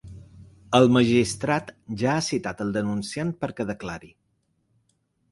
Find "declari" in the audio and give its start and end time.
3.73-4.09